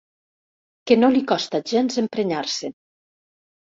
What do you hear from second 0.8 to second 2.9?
Que no li costa gens emprenyar-se.